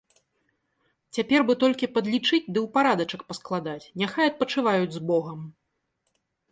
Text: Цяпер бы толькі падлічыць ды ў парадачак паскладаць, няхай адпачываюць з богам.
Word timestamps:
Цяпер 1.17 1.45
бы 1.49 1.53
толькі 1.65 1.91
падлічыць 1.97 2.41
ды 2.53 2.59
ў 2.63 2.65
парадачак 2.79 3.21
паскладаць, 3.29 3.85
няхай 4.05 4.25
адпачываюць 4.35 4.93
з 4.99 5.09
богам. 5.13 5.39